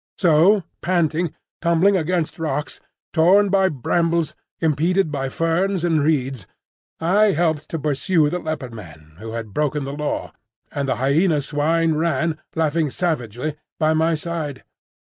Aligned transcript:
So, 0.17 0.63
panting, 0.81 1.35
tumbling 1.61 1.95
against 1.95 2.39
rocks, 2.39 2.79
torn 3.13 3.49
by 3.49 3.69
brambles, 3.69 4.33
impeded 4.59 5.11
by 5.11 5.29
ferns 5.29 5.83
and 5.83 6.01
reeds, 6.01 6.47
I 6.99 7.33
helped 7.33 7.69
to 7.69 7.77
pursue 7.77 8.27
the 8.27 8.39
Leopard 8.39 8.73
man 8.73 9.17
who 9.19 9.33
had 9.33 9.53
broken 9.53 9.83
the 9.83 9.93
Law, 9.93 10.33
and 10.71 10.89
the 10.89 10.95
Hyena 10.95 11.39
swine 11.39 11.93
ran, 11.93 12.39
laughing 12.55 12.89
savagely, 12.89 13.57
by 13.79 13.93
my 13.93 14.15
side. 14.15 14.63